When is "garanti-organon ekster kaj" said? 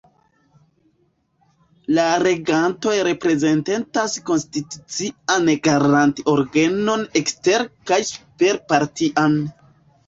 5.69-8.03